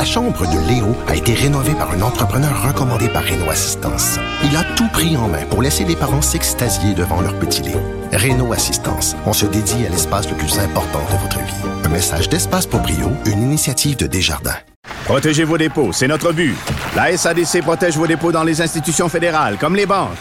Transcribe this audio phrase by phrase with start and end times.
[0.00, 4.18] La chambre de Léo a été rénovée par un entrepreneur recommandé par Renault Assistance.
[4.42, 7.82] Il a tout pris en main pour laisser les parents s'extasier devant leur petit Léo.
[8.10, 11.84] Renault Assistance, on se dédie à l'espace le plus important de votre vie.
[11.84, 14.56] Un message d'Espace pour Brio, une initiative de Desjardins.
[15.04, 16.56] Protégez vos dépôts, c'est notre but.
[16.96, 20.16] La SADC protège vos dépôts dans les institutions fédérales, comme les banques.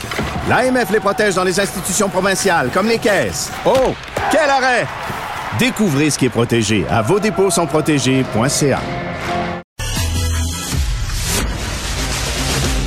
[0.50, 3.50] L'AMF les protège dans les institutions provinciales, comme les caisses.
[3.66, 3.96] Oh,
[4.30, 4.86] quel arrêt!
[5.58, 8.82] Découvrez ce qui est protégé à vos dépôts sont protégés.ca.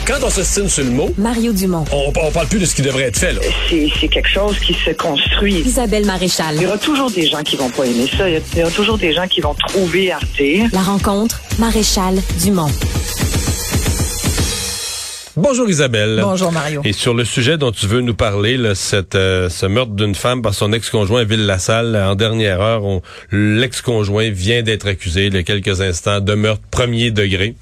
[0.06, 1.84] Quand on s'estime sur le mot, Mario Dumont.
[1.92, 3.32] on, on parle plus de ce qui devrait être fait.
[3.32, 3.40] Là.
[3.70, 5.60] c'est quelque chose qui se construit.
[5.60, 6.56] Isabelle Maréchal.
[6.56, 8.28] Il y aura toujours des gens qui vont pas aimer ça.
[8.28, 10.42] Il y aura toujours des gens qui vont trouver Arte.
[10.72, 12.70] La rencontre, Maréchal Dumont.
[15.34, 16.20] Bonjour Isabelle.
[16.22, 16.82] Bonjour Mario.
[16.84, 20.14] Et sur le sujet dont tu veux nous parler, là, cette, euh, ce meurtre d'une
[20.14, 25.34] femme par son ex-conjoint à Ville-la-Salle, en dernière heure, on- l'ex-conjoint vient d'être accusé il
[25.34, 27.54] y a quelques instants de meurtre premier degré.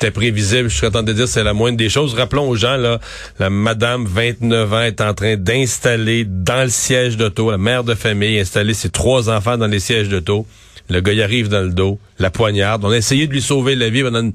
[0.00, 2.14] C'était prévisible, je suis content de dire c'est la moindre des choses.
[2.14, 3.00] Rappelons aux gens, là,
[3.38, 7.94] la madame, 29 ans, est en train d'installer dans le siège d'auto, la mère de
[7.94, 10.46] famille, installer ses trois enfants dans les sièges d'auto.
[10.88, 12.84] Le gars arrive dans le dos, la poignarde.
[12.84, 14.30] On a essayé de lui sauver la vie pendant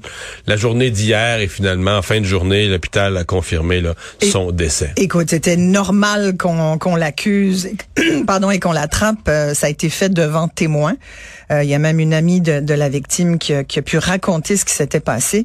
[0.46, 4.50] la journée d'hier et finalement, en fin de journée, l'hôpital a confirmé là, Et- son
[4.52, 4.92] décès.
[4.96, 7.70] Écoute, c'était normal qu'on qu'on l'accuse,
[8.26, 9.28] pardon, et qu'on l'attrape.
[9.28, 10.96] Euh, ça a été fait devant témoins.
[11.52, 13.82] Euh, Il y a même une amie de, de la victime qui a, qui a
[13.82, 15.44] pu raconter ce qui s'était passé.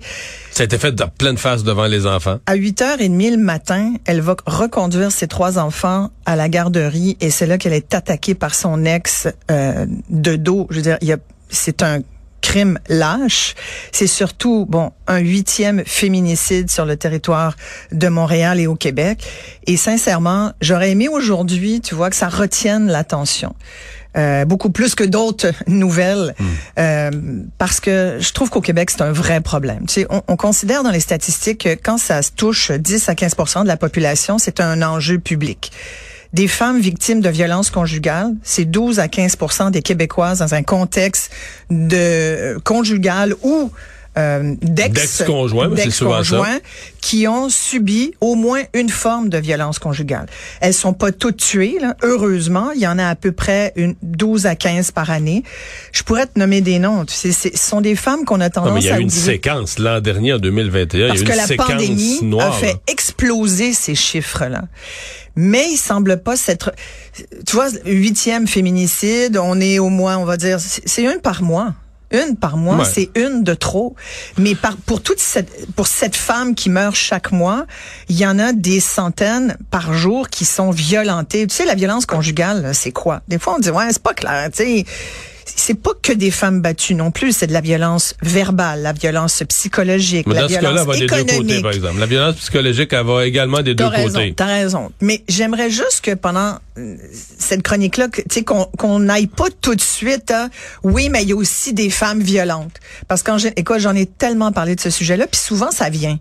[0.52, 2.40] Ça a été fait de pleine face devant les enfants.
[2.48, 7.46] À 8h30 le matin, elle va reconduire ses trois enfants à la garderie et c'est
[7.46, 10.66] là qu'elle est attaquée par son ex euh, de dos.
[10.72, 11.18] Je veux dire, il y a,
[11.50, 12.00] c'est un
[12.42, 13.56] crime lâche.
[13.92, 17.56] C'est surtout, bon, un huitième féminicide sur le territoire
[17.92, 19.24] de Montréal et au Québec.
[19.68, 23.56] Et sincèrement, j'aurais aimé aujourd'hui, tu vois, que ça retienne l'attention.
[24.18, 26.36] Euh, beaucoup plus que d'autres nouvelles,
[26.78, 27.12] euh,
[27.58, 29.86] parce que je trouve qu'au Québec, c'est un vrai problème.
[29.88, 33.14] Tu sais, on, on considère dans les statistiques que quand ça se touche 10 à
[33.14, 35.72] 15% de la population, c'est un enjeu public.
[36.34, 41.32] Des femmes victimes de violences conjugales, c'est 12 à 15% des Québécoises dans un contexte
[41.70, 43.72] de euh, conjugal ou
[44.18, 45.24] euh, d'ex
[47.00, 50.26] qui ont subi au moins une forme de violence conjugale.
[50.60, 51.96] Elles sont pas toutes tuées, là.
[52.04, 52.72] heureusement.
[52.76, 55.44] Il y en a à peu près une 12 à 15 par année.
[55.94, 57.06] Je pourrais te nommer des noms.
[57.06, 58.98] Tu sais, ce sont des femmes qu'on a Non, tendance mais il y a à
[58.98, 59.22] eu une oublier.
[59.24, 61.08] séquence l'an dernier, en 2021.
[61.08, 62.60] Parce il y a que eu une la séquence pandémie a noire.
[62.60, 64.64] fait exploser ces chiffres-là.
[65.36, 66.72] Mais il semble pas s'être...
[67.48, 71.42] Tu vois, huitième féminicide, on est au moins, on va dire, c'est c'est une par
[71.42, 71.74] mois.
[72.12, 72.86] Une par mois, Ouais.
[72.86, 73.96] c'est une de trop.
[74.38, 77.66] Mais par, pour toute cette, pour cette femme qui meurt chaque mois,
[78.10, 81.48] il y en a des centaines par jour qui sont violentées.
[81.48, 83.22] Tu sais, la violence conjugale, c'est quoi?
[83.28, 84.86] Des fois, on dit, ouais, c'est pas clair, tu sais
[85.56, 89.44] c'est pas que des femmes battues non plus, c'est de la violence verbale, la violence
[89.48, 91.62] psychologique, Mais la dans ce cas-là, elle violence va des deux côtés, économique.
[91.64, 92.00] par exemple.
[92.00, 94.34] La violence psychologique, elle va également des deux T'as raison, côtés.
[94.36, 94.92] t'as raison.
[95.02, 96.96] Mais j'aimerais juste que pendant euh,
[97.40, 100.50] cette chronique-là, que, tu sais, qu'on qu'on n'aille pas tout de suite à
[100.84, 102.78] oui, mais il y a aussi des femmes violentes.
[103.08, 106.18] Parce qu'en écoute, j'en ai tellement parlé de ce sujet-là, puis souvent ça vient.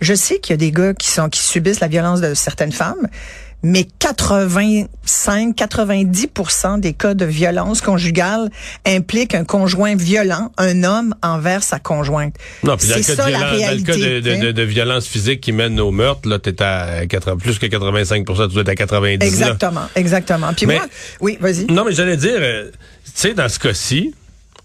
[0.00, 2.72] Je sais qu'il y a des gars qui sont qui subissent la violence de certaines
[2.72, 3.08] femmes,
[3.66, 8.48] mais 85-90% des cas de violence conjugale
[8.86, 12.36] impliquent un conjoint violent, un homme envers sa conjointe.
[12.62, 13.96] Non, puis dans le cas, de, ça la violen- dans le cas
[14.52, 18.32] de, violence physique qui mène au meurtre, là, t'es à 80, plus que 85 tu
[18.32, 19.26] dois être à 90 là.
[19.26, 20.54] Exactement, exactement.
[20.54, 20.86] Puis Mais- moi,
[21.20, 21.64] oui, vas-y.
[21.66, 22.70] Non, mais j'allais dire, euh,
[23.04, 24.14] tu sais, dans ce cas-ci,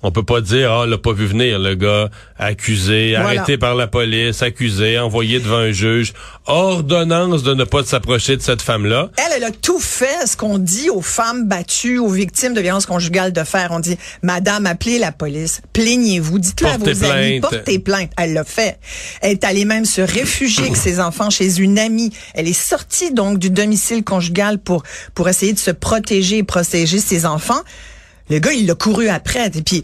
[0.03, 3.41] on peut pas dire, ah, l'a pas vu venir, le gars, accusé, Voilà.
[3.41, 6.13] arrêté par la police, accusé, envoyé devant un juge,
[6.47, 9.09] ordonnance de ne pas s'approcher de cette femme-là.
[9.17, 12.85] Elle, elle a tout fait ce qu'on dit aux femmes battues, aux victimes de violences
[12.85, 13.69] conjugales de faire.
[13.71, 17.41] On dit, Madame, appelez la police, plaignez-vous, dites-le à vos amis, plainte.
[17.41, 18.11] portez plainte.
[18.17, 18.79] Elle l'a fait.
[19.21, 22.11] Elle est allée même se réfugier avec ses enfants chez une amie.
[22.33, 26.99] Elle est sortie donc du domicile conjugal pour pour essayer de se protéger et protéger
[26.99, 27.61] ses enfants.
[28.31, 29.47] Le gars, il l'a couru après.
[29.47, 29.83] Et puis,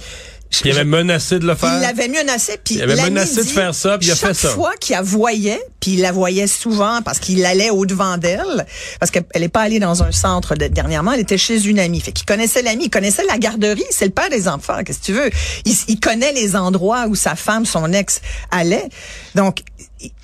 [0.64, 1.74] il avait menacé de le faire.
[1.76, 4.48] il l'avait menacé, puis Il avait menacé de faire ça, puis il a chaque fait
[4.48, 4.54] ça.
[4.54, 8.66] fois qu'il la voyait, puis il la voyait souvent parce qu'il allait au-devant d'elle,
[9.02, 12.00] parce qu'elle n'est pas allée dans un centre de- dernièrement, elle était chez une amie.
[12.00, 15.06] Fait qu'il connaissait l'ami, il connaissait la garderie, c'est le père des enfants, qu'est-ce que
[15.06, 15.30] tu veux?
[15.66, 18.88] Il, il connaît les endroits où sa femme, son ex, allait.
[19.36, 19.64] Donc,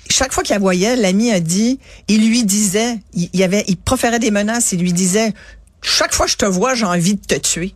[0.08, 1.78] chaque fois qu'il la voyait, l'ami a dit,
[2.08, 5.34] il lui disait, il, il avait, il proférait des menaces, il lui disait,
[5.82, 7.74] chaque fois que je te vois, j'ai envie de te tuer.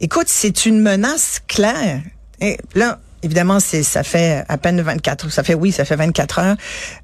[0.00, 2.00] Écoute, c'est une menace claire.
[2.40, 6.38] Et là, évidemment, c'est ça fait à peine 24 ça fait oui, ça fait 24
[6.38, 6.56] heures.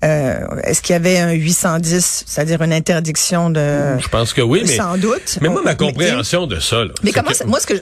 [0.05, 4.63] Euh, est-ce qu'il y avait un 810, c'est-à-dire une interdiction de Je pense que oui,
[4.67, 4.77] mais.
[4.77, 5.39] sans doute.
[5.41, 7.81] Mais moi, ma Mais- compréhension de ça, là, Mais comment que- moi ce que je-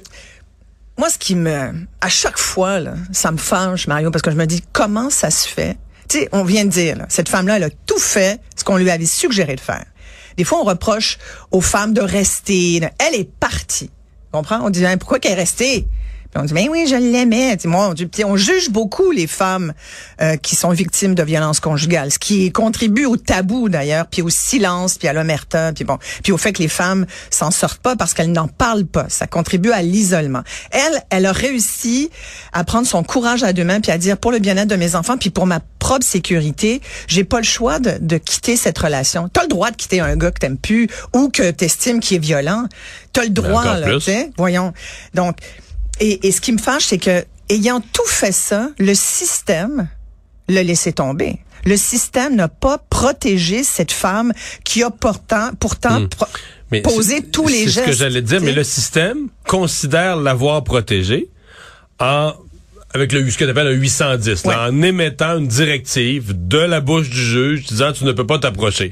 [0.99, 1.73] Moi, ce qui me,
[2.03, 5.31] à chaque fois, là, ça me fâche, Mario, parce que je me dis, comment ça
[5.31, 5.79] se fait?
[6.11, 8.77] Tu sais, on vient de dire, là, cette femme-là, elle a tout fait ce qu'on
[8.77, 9.85] lui avait suggéré de faire.
[10.37, 11.17] Des fois, on reproche
[11.53, 12.83] aux femmes de rester.
[12.99, 13.91] Elle est partie.
[14.33, 14.61] Comprends?
[14.65, 15.87] On dit, hein, pourquoi qu'elle est restée?
[16.33, 17.57] Puis on dit, mais oui, je l'aimais.
[17.65, 17.95] Moi,
[18.25, 19.73] on, juge beaucoup les femmes
[20.21, 24.29] euh, qui sont victimes de violences conjugales, ce qui contribue au tabou d'ailleurs, puis au
[24.29, 27.97] silence, puis à l'omerta, puis bon, puis au fait que les femmes s'en sortent pas
[27.97, 29.07] parce qu'elles n'en parlent pas.
[29.09, 30.43] Ça contribue à l'isolement.
[30.71, 32.11] Elle, elle a réussi
[32.53, 34.95] à prendre son courage à deux mains puis à dire pour le bien-être de mes
[34.95, 39.29] enfants, puis pour ma propre sécurité, j'ai pas le choix de, de quitter cette relation.
[39.29, 42.19] T'as le droit de quitter un gars que t'aimes plus ou que t'estimes qui est
[42.19, 42.67] violent.
[43.13, 43.99] T'as le droit, là, plus.
[43.99, 44.31] tu sais.
[44.37, 44.73] Voyons.
[45.15, 45.37] Donc,
[46.01, 49.89] et, et ce qui me fâche, c'est que ayant tout fait ça, le système
[50.49, 51.39] l'a laissé tomber.
[51.65, 54.33] Le système n'a pas protégé cette femme
[54.65, 56.73] qui a pourtant, pourtant pro- Hmm.
[56.73, 57.81] Mais posé c'est- tous les C'est gestes.
[57.81, 61.29] ce que j'allais dire, mais le système considère l'avoir protégé
[61.99, 62.33] en
[62.93, 67.09] avec le ce qu'on appelle un 810, là, en émettant une directive de la bouche
[67.09, 68.91] du juge disant tu ne peux pas t'approcher.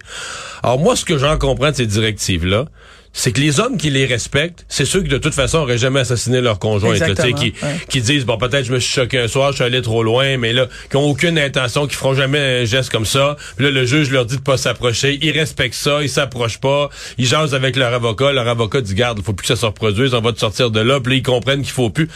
[0.63, 2.67] Alors moi, ce que j'en comprends de ces directives-là,
[3.13, 6.01] c'est que les hommes qui les respectent, c'est ceux qui de toute façon auraient jamais
[6.01, 7.55] assassiné leur conjointe, là, qui, ouais.
[7.89, 10.37] qui disent bon peut-être je me suis choqué un soir, je suis allé trop loin,
[10.37, 13.37] mais là qui ont aucune intention, qui feront jamais un geste comme ça.
[13.57, 16.91] Puis là le juge leur dit de pas s'approcher, ils respectent ça, ils s'approchent pas,
[17.17, 19.67] ils jasent avec leur avocat, leur avocat dit garde, il faut plus que ça se
[19.67, 22.09] reproduise, on va te sortir de là, puis là, ils comprennent qu'il faut plus.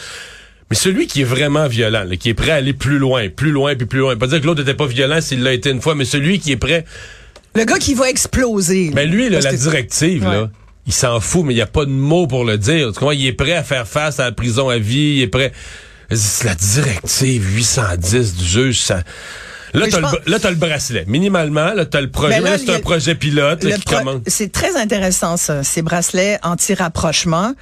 [0.73, 3.51] Mais celui qui est vraiment violent, là, qui est prêt à aller plus loin, plus
[3.51, 5.81] loin, puis plus loin, pas dire que l'autre n'était pas violent s'il l'a été une
[5.81, 6.83] fois, mais celui qui est prêt,
[7.53, 8.85] Le gars qui va exploser.
[8.87, 8.95] là.
[8.95, 10.49] ben lui, là, la que- directive, là,
[10.87, 12.87] il s'en fout, mais il n'y a pas de mots pour le dire.
[12.87, 13.11] Tu comprends?
[13.11, 15.51] Il est prêt à faire face à la prison à vie, il est prêt.
[16.11, 18.95] C'est la directive 810 du juge, ça.
[18.95, 19.03] Là,
[19.85, 21.03] Mais t'as le, pense- t'as le bracelet.
[21.05, 22.41] Minimalement, là, t'as le projet.
[22.41, 24.21] Ben c'est un projet pilote, là, Le qui pro- commence.
[24.25, 27.53] C'est très intéressant, ça, ces bracelets anti-rapprochement.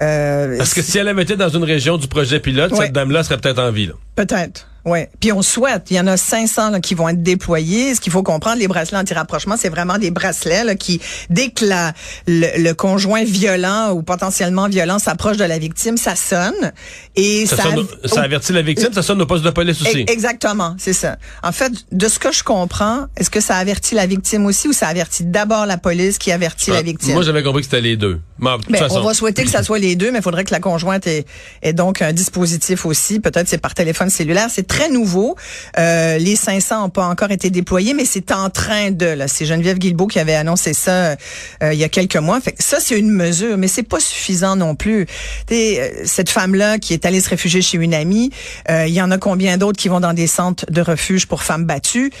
[0.00, 2.86] Euh, Parce que si elle avait été dans une région du projet pilote, Ouais.
[2.86, 3.90] cette dame-là serait peut-être en vie.
[4.16, 5.00] Peut-être, oui.
[5.20, 5.84] Puis on souhaite.
[5.90, 7.94] Il y en a 500 là, qui vont être déployés.
[7.94, 11.00] Ce qu'il faut comprendre, les bracelets anti-rapprochement, c'est vraiment des bracelets là, qui,
[11.30, 11.92] dès que la,
[12.26, 16.72] le, le conjoint violent ou potentiellement violent s'approche de la victime, ça sonne.
[17.16, 20.02] Et Ça, ça, sonne- ça avertit la victime, ça sonne au poste de police aussi.
[20.02, 21.16] E- Exactement, c'est ça.
[21.42, 24.72] En fait, de ce que je comprends, est-ce que ça avertit la victime aussi ou
[24.72, 27.14] ça avertit d'abord la police qui avertit la victime?
[27.14, 28.20] Moi, j'avais compris que c'était les deux.
[28.42, 28.96] Ben, façon.
[28.96, 31.24] on va souhaiter que ça soit les deux, mais il faudrait que la conjointe ait,
[31.62, 33.20] ait donc un dispositif aussi.
[33.20, 34.48] Peut-être c'est par téléphone cellulaire.
[34.50, 35.36] C'est très nouveau.
[35.78, 39.06] Euh, les 500 n'ont pas encore été déployés, mais c'est en train de.
[39.06, 42.40] Là, c'est Geneviève Guilbeault qui avait annoncé ça euh, il y a quelques mois.
[42.40, 45.06] Fait que ça, c'est une mesure, mais c'est pas suffisant non plus.
[45.46, 48.30] T'sais, euh, cette femme-là qui est allée se réfugier chez une amie,
[48.70, 51.42] euh, il y en a combien d'autres qui vont dans des centres de refuge pour
[51.42, 52.12] femmes battues?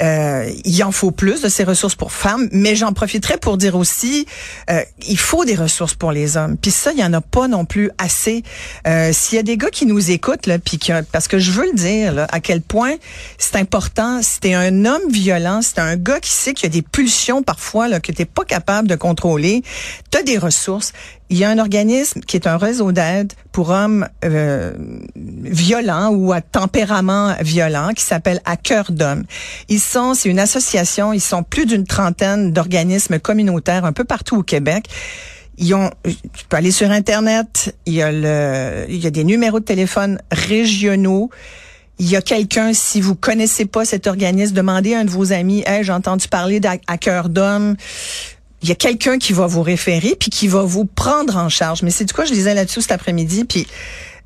[0.00, 3.74] Euh, il en faut plus de ces ressources pour femmes, mais j'en profiterai pour dire
[3.74, 4.26] aussi,
[4.70, 5.67] euh, il faut des ressources
[5.98, 6.56] pour les hommes.
[6.56, 8.42] Puis ça, il y en a pas non plus assez.
[8.86, 10.78] Euh, S'il y a des gars qui nous écoutent, là, puis
[11.12, 12.94] parce que je veux le dire, là, à quel point
[13.38, 14.20] c'est important.
[14.22, 16.82] Si t'es un homme violent, si t'es un gars qui sait qu'il y a des
[16.82, 19.62] pulsions parfois là, que t'es pas capable de contrôler,
[20.10, 20.92] t'as des ressources.
[21.30, 24.72] Il y a un organisme qui est un réseau d'aide pour hommes euh,
[25.14, 29.24] violents ou à tempérament violent qui s'appelle À cœur d'homme.
[29.68, 34.38] Ils sont, c'est une association, ils sont plus d'une trentaine d'organismes communautaires un peu partout
[34.38, 34.86] au Québec.
[35.58, 39.24] Ils ont, tu peux aller sur Internet, il y a le, il y a des
[39.24, 41.30] numéros de téléphone régionaux.
[41.98, 45.32] Il y a quelqu'un, si vous connaissez pas cet organisme, demandez à un de vos
[45.32, 47.74] amis, hey, j'ai entendu parler d'à cœur d'homme.
[48.62, 51.82] Il y a quelqu'un qui va vous référer puis qui va vous prendre en charge.
[51.82, 53.66] Mais c'est du quoi je lisais là-dessus cet après-midi puis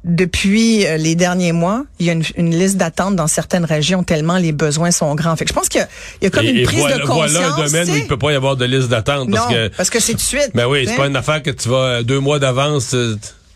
[0.04, 4.02] depuis euh, les derniers mois, il y a une, une liste d'attente dans certaines régions
[4.02, 5.37] tellement les besoins sont grands.
[5.37, 5.80] Fait que je pense qu'il
[6.21, 7.30] y y a comme Et- une et prise voilà, de conscience.
[7.30, 9.30] voilà un domaine où il peut pas y avoir de liste d'attente.
[9.30, 10.50] Parce non, que, parce que c'est tout de suite.
[10.54, 10.97] ben oui, c'est sais.
[10.97, 12.94] pas une affaire que tu vas euh, deux mois d'avance.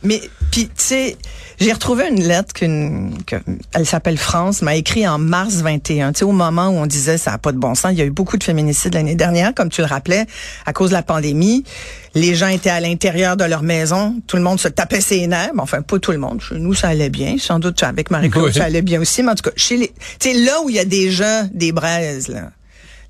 [0.07, 0.21] Mais
[0.51, 1.17] puis tu sais,
[1.61, 3.19] j'ai retrouvé une lettre qu'une
[3.75, 6.13] elle s'appelle France m'a écrit en mars 21.
[6.13, 8.03] Tu sais au moment où on disait ça a pas de bon sens, il y
[8.03, 10.27] a eu beaucoup de féminicides l'année dernière comme tu le rappelais
[10.65, 11.65] à cause de la pandémie.
[12.15, 15.51] Les gens étaient à l'intérieur de leur maison, tout le monde se tapait ses nerfs,
[15.59, 16.41] enfin pas tout le monde.
[16.41, 18.55] Chez nous ça allait bien, sans doute avec Marie-Claude Oui.
[18.55, 20.77] ça allait bien aussi, mais en tout cas chez les tu sais là où il
[20.77, 22.53] y a déjà des braises là.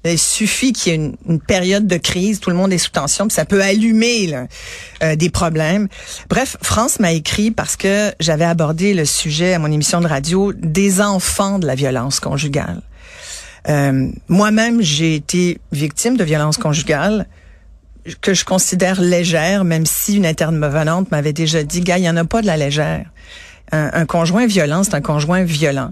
[0.07, 2.79] Là, il suffit qu'il y ait une, une période de crise, tout le monde est
[2.79, 4.47] sous tension, puis ça peut allumer là,
[5.03, 5.89] euh, des problèmes.
[6.31, 10.53] Bref, France m'a écrit parce que j'avais abordé le sujet à mon émission de radio
[10.53, 12.83] des enfants de la violence conjugale.
[13.69, 17.27] Euh, Moi-même, j'ai été victime de violence conjugale
[18.21, 22.17] que je considère légère, même si une intervenante m'avait déjà dit, gars, il n'y en
[22.17, 23.11] a pas de la légère.
[23.73, 25.91] Un, un conjoint violent, c'est un conjoint violent.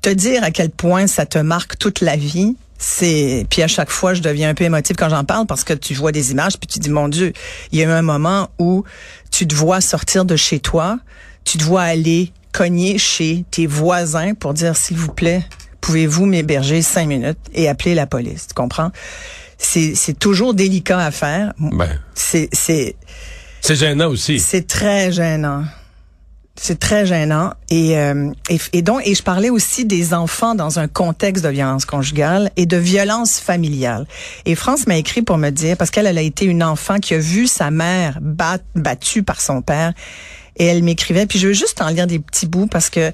[0.00, 3.90] Te dire à quel point ça te marque toute la vie, c'est puis à chaque
[3.90, 6.58] fois je deviens un peu émotive quand j'en parle parce que tu vois des images
[6.58, 7.32] puis tu dis mon dieu
[7.72, 8.84] il y a eu un moment où
[9.30, 10.98] tu te vois sortir de chez toi
[11.44, 15.44] tu dois aller cogner chez tes voisins pour dire, s'il vous plaît,
[15.80, 18.90] pouvez-vous m'héberger cinq minutes et appeler la police, tu comprends?
[19.58, 21.52] C'est, c'est toujours délicat à faire.
[21.58, 22.96] Ben, C'est, c'est,
[23.60, 24.38] c'est gênant aussi.
[24.38, 25.64] c'est très gênant.
[26.62, 30.78] C'est très gênant et, euh, et et donc et je parlais aussi des enfants dans
[30.78, 34.06] un contexte de violence conjugale et de violence familiale.
[34.44, 37.14] Et France m'a écrit pour me dire parce qu'elle elle a été une enfant qui
[37.14, 39.94] a vu sa mère bat, battue par son père
[40.56, 43.10] et elle m'écrivait puis je veux juste en lire des petits bouts parce que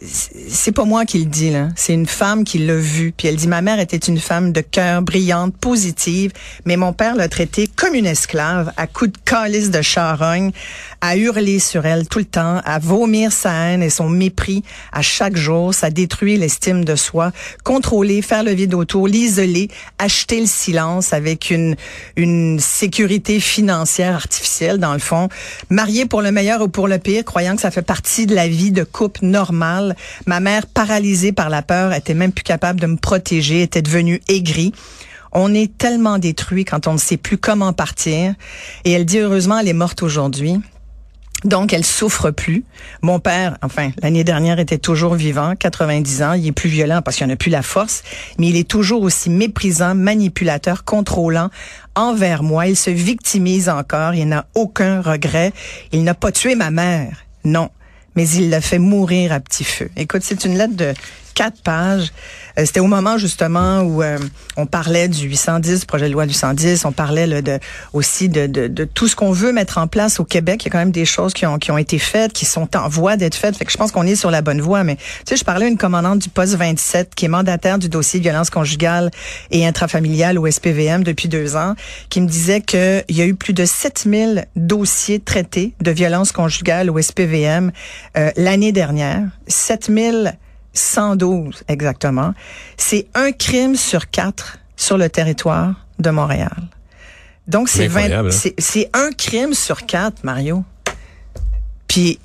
[0.00, 3.12] c'est pas moi qui le dis là, c'est une femme qui l'a vu.
[3.16, 6.32] Puis elle dit ma mère était une femme de cœur brillante, positive,
[6.64, 10.50] mais mon père l'a traitée comme une esclave, à coups de calice de charogne,
[11.00, 14.64] à hurler sur elle tout le temps, à vomir sa haine et son mépris.
[14.92, 17.30] À chaque jour, ça détruit l'estime de soi,
[17.62, 19.68] contrôler, faire le vide autour, l'isoler,
[19.98, 21.76] acheter le silence avec une
[22.16, 25.28] une sécurité financière artificielle dans le fond,
[25.70, 28.48] marié pour le meilleur ou pour le pire, croyant que ça fait partie de la
[28.48, 29.94] vie de couple normale.
[30.26, 34.20] Ma mère, paralysée par la peur, était même plus capable de me protéger, était devenue
[34.26, 34.72] aigrie.
[35.32, 38.34] On est tellement détruit quand on ne sait plus comment partir.
[38.84, 40.60] Et elle dit heureusement, elle est morte aujourd'hui.
[41.44, 42.64] Donc, elle souffre plus.
[43.00, 46.32] Mon père, enfin, l'année dernière était toujours vivant, 90 ans.
[46.32, 48.02] Il est plus violent parce qu'il n'a plus la force,
[48.38, 51.50] mais il est toujours aussi méprisant, manipulateur, contrôlant
[51.94, 52.66] envers moi.
[52.66, 54.14] Il se victimise encore.
[54.14, 55.52] Il n'a aucun regret.
[55.92, 57.24] Il n'a pas tué ma mère.
[57.44, 57.70] Non
[58.18, 59.90] mais il l'a fait mourir à petit feu.
[59.96, 60.92] Écoute, c'est une lettre de
[61.38, 62.12] quatre pages.
[62.58, 64.18] Euh, C'était au moment justement où euh,
[64.56, 67.60] on parlait du 810, du projet de loi 810, on parlait là, de,
[67.92, 70.64] aussi de, de, de tout ce qu'on veut mettre en place au Québec.
[70.64, 72.76] Il y a quand même des choses qui ont, qui ont été faites, qui sont
[72.76, 73.56] en voie d'être faites.
[73.56, 74.82] Fait que je pense qu'on est sur la bonne voie.
[74.82, 77.88] Mais tu sais, je parlais à une commandante du poste 27 qui est mandataire du
[77.88, 79.12] dossier violence conjugale
[79.52, 81.76] et intrafamiliale au SPVM depuis deux ans,
[82.10, 86.90] qui me disait qu'il y a eu plus de 7000 dossiers traités de violence conjugale
[86.90, 87.70] au SPVM
[88.16, 89.22] euh, l'année dernière.
[89.46, 90.36] 7000
[90.78, 92.34] 112 exactement.
[92.76, 96.68] C'est un crime sur quatre sur le territoire de Montréal.
[97.46, 100.64] Donc c'est 20, c'est un crime sur quatre, Mario.
[101.88, 102.18] Puis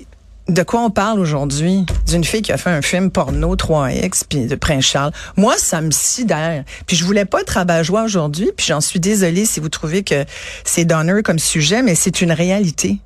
[0.48, 1.86] de quoi on parle aujourd'hui?
[2.06, 5.12] D'une fille qui a fait un film porno 3X puis de Prince Charles.
[5.36, 6.64] Moi, ça me sidère.
[6.86, 10.24] Puis je voulais pas être rabat-joie aujourd'hui, puis j'en suis désolée si vous trouvez que
[10.64, 12.98] c'est donner comme sujet, mais c'est une réalité.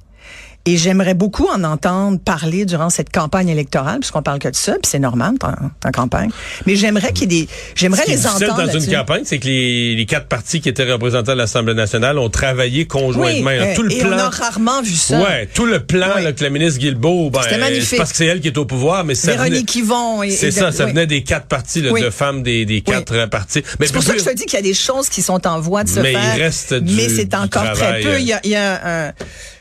[0.65, 4.73] Et j'aimerais beaucoup en entendre parler durant cette campagne électorale, puisqu'on parle que de ça,
[4.73, 6.31] puis c'est normal en, campagne.
[6.67, 8.67] Mais j'aimerais qu'il y ait des, j'aimerais les entendre.
[8.67, 12.19] dans une campagne, c'est que les, les, quatre partis qui étaient représentés à l'Assemblée nationale
[12.19, 13.51] ont travaillé conjointement.
[13.51, 14.17] Oui, tout le et plan.
[14.17, 15.21] on a rarement vu ça.
[15.23, 16.25] Ouais, tout le plan oui.
[16.25, 19.05] là, que la ministre Guilbeault, ben, c'est parce que c'est elle qui est au pouvoir,
[19.05, 22.11] mais ça Véronique venait, Yvon et, c'est ça, ça venait des quatre partis là, de
[22.11, 23.63] femmes des, des quatre partis.
[23.81, 25.47] Mais c'est pour ça que je te dis qu'il y a des choses qui sont
[25.47, 26.37] en voie de se mais faire.
[26.37, 28.21] Il reste du, mais c'est encore très peu.
[28.21, 29.13] Il y a, il y a un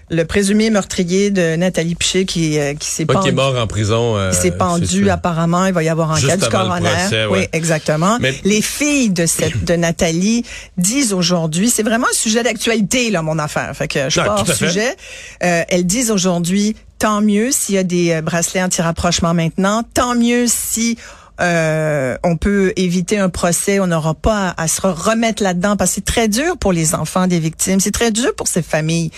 [0.09, 3.23] le présumé meurtrier de Nathalie Piché qui, euh, qui s'est ouais, pendu.
[3.23, 4.17] qui est mort en prison.
[4.17, 5.65] Euh, s'est pendu apparemment.
[5.65, 6.89] Il va y avoir cas du coroner.
[6.89, 7.39] Procès, ouais.
[7.39, 8.17] Oui, exactement.
[8.21, 8.33] Mais...
[8.45, 10.45] Les filles de cette de Nathalie
[10.77, 13.75] disent aujourd'hui, c'est vraiment un sujet d'actualité là, mon affaire.
[13.75, 14.95] Fait que je non, hors sujet.
[15.43, 19.83] Euh, elles disent aujourd'hui, tant mieux s'il y a des bracelets anti-rapprochement maintenant.
[19.93, 20.97] Tant mieux si
[21.39, 25.95] euh, on peut éviter un procès, on n'aura pas à, se remettre là-dedans parce que
[25.95, 29.11] c'est très dur pour les enfants des victimes, c'est très dur pour ces familles.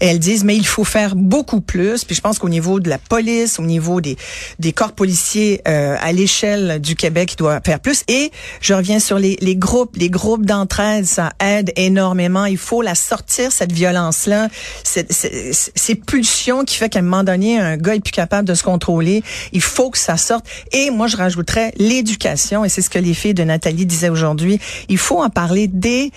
[0.00, 2.04] Et elles disent mais il faut faire beaucoup plus.
[2.04, 4.16] Puis je pense qu'au niveau de la police, au niveau des
[4.58, 8.02] des corps policiers euh, à l'échelle du Québec, il doit faire plus.
[8.08, 12.46] Et je reviens sur les, les groupes, les groupes d'entraide, ça aide énormément.
[12.46, 14.48] Il faut la sortir cette violence là,
[14.84, 18.62] ces pulsions qui fait qu'à un moment donné un gars est plus capable de se
[18.62, 19.22] contrôler.
[19.52, 20.46] Il faut que ça sorte.
[20.72, 24.58] Et moi je rajouterais l'éducation, et c'est ce que les filles de Nathalie disaient aujourd'hui,
[24.88, 26.10] il faut en parler dès,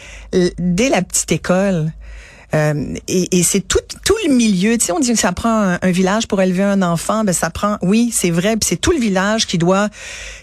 [0.58, 1.92] dès la petite école.
[2.54, 4.78] Euh, et, et c'est tout, tout le milieu.
[4.78, 7.24] Tu sais, on dit que ça prend un, un village pour élever un enfant.
[7.24, 8.58] Ben ça prend, oui, c'est vrai.
[8.58, 9.88] Puis c'est tout le village qui doit,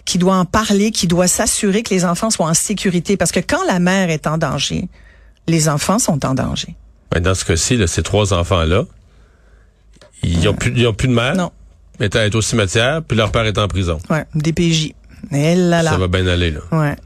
[0.06, 3.18] qui doit en parler, qui doit s'assurer que les enfants soient en sécurité.
[3.18, 4.88] Parce que quand la mère est en danger,
[5.46, 6.76] les enfants sont en danger.
[7.10, 8.84] Ben dans ce cas-ci, ces trois enfants-là,
[10.22, 11.36] ils n'ont plus, ils ont plus de mère?
[11.36, 11.52] Non.
[12.00, 13.98] Mais est au cimetière, puis leur père est en prison.
[14.10, 14.92] Ouais, DPJ.
[15.32, 15.90] Et là là.
[15.90, 16.60] Ça va bien aller là.
[16.72, 16.96] Ouais.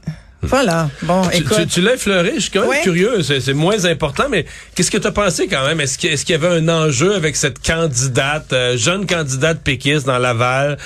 [0.43, 0.89] Voilà.
[1.03, 1.57] Bon, écoute.
[1.61, 2.81] Tu, tu l'as effleuré, je suis quand même Ouais.
[2.81, 3.21] curieux.
[3.23, 4.45] C'est moins important, mais
[4.75, 5.79] qu'est-ce que tu as pensé quand même?
[5.79, 10.05] Est-ce qu'il est qu'il y avait un enjeu avec cette candidate, euh, jeune candidate péquiste
[10.05, 10.77] dans Laval?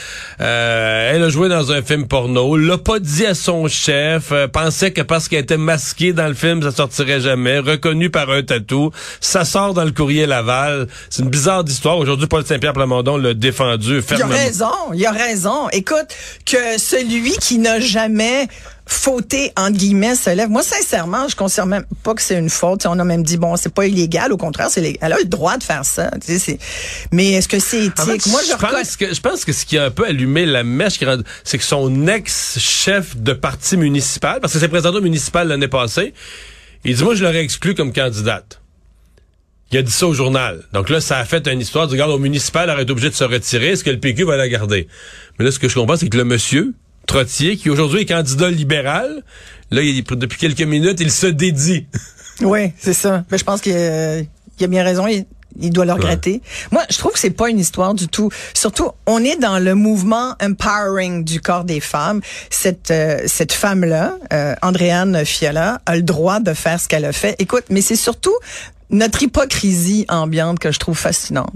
[0.42, 4.48] Euh, elle a joué dans un film porno, l'a pas dit à son chef, euh,
[4.48, 8.42] pensait que parce qu'elle était masquée dans le film, ça sortirait jamais, reconnue par un
[8.44, 8.92] tatou.
[9.22, 10.88] Ça sort dans le courrier Laval.
[11.10, 11.98] C'est une bizarre d'histoire.
[11.98, 15.70] Aujourd'hui, Paul Saint-Pierre Plamondon l'a défendu Il a raison, il a raison.
[15.72, 16.08] Écoute,
[16.46, 18.48] que celui qui n'a jamais
[18.88, 20.50] fautée entre guillemets se lève.
[20.50, 22.86] Moi, sincèrement, je considère même pas que c'est une faute.
[22.86, 24.32] on a même dit bon, c'est pas illégal.
[24.32, 26.10] Au contraire, c'est elle a le droit de faire ça.
[27.12, 28.28] Mais est-ce que c'est éthique?
[28.28, 31.00] Moi, je, pense que je pense que ce qui a un peu allumé la mèche,
[31.44, 36.14] c'est que son ex-chef de parti municipal, parce que c'est président municipal l'année passée,
[36.86, 38.62] il dit moi je l'aurais exclu comme candidate.
[39.72, 40.64] Il a dit ça au journal.
[40.72, 43.16] Donc là, ça a fait une histoire du regarde, au municipal aurait été obligé de
[43.16, 43.70] se retirer.
[43.70, 44.88] Est-ce que le PQ va la garder?
[45.38, 46.74] Mais là, ce que je comprends, c'est que le monsieur,
[47.08, 49.24] Trottier, qui aujourd'hui est candidat libéral,
[49.72, 51.88] là, il, depuis quelques minutes, il se dédie.
[52.42, 53.26] Oui, c'est ça.
[53.32, 55.08] Mais je pense qu'il a bien raison.
[55.08, 56.44] Il, doit le regretter.
[56.72, 58.30] Moi, je trouve que c'est pas une histoire du tout.
[58.54, 62.22] Surtout, on est dans le mouvement empowering du corps des femmes.
[62.52, 67.06] Cette euh, cette femme là, euh, Andréane Fiala, a le droit de faire ce qu'elle
[67.06, 67.36] a fait.
[67.40, 68.36] Écoute, mais c'est surtout
[68.90, 71.54] notre hypocrisie ambiante que je trouve fascinante.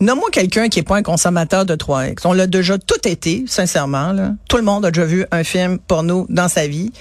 [0.00, 2.20] Nomme-moi quelqu'un qui est pas un consommateur de 3X.
[2.24, 4.12] On l'a déjà tout été, sincèrement.
[4.12, 4.32] Là.
[4.48, 6.92] Tout le monde a déjà vu un film porno dans sa vie.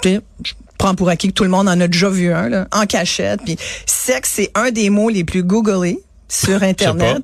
[0.00, 0.18] je
[0.78, 3.40] prends pour acquis que tout le monde en a déjà vu un, là, en cachette.
[3.44, 7.22] Puis sexe, c'est un des mots les plus googlés sur Internet.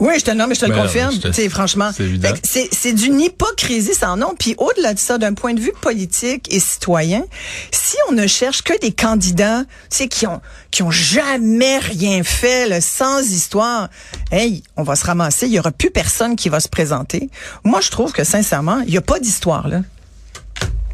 [0.00, 1.12] Oui, je te mais je te le confirme.
[1.50, 4.34] Franchement, c'est d'une hypocrisie sans nom.
[4.38, 7.24] Puis au-delà de ça, d'un point de vue politique et citoyen,
[7.70, 9.64] si on ne cherche que des candidats,
[9.94, 10.40] tu qui ont
[10.70, 13.90] qui ont jamais rien fait, sans histoire,
[14.32, 15.46] hey, on va se ramasser.
[15.46, 17.28] Il y aura plus personne qui va se présenter.
[17.64, 19.82] Moi, je trouve que sincèrement, il y a pas d'histoire là.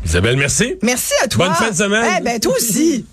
[0.05, 0.75] Isabelle, merci.
[0.83, 1.47] Merci à toi.
[1.47, 2.11] Bonne fin de semaine.
[2.19, 3.05] Eh ben toi aussi.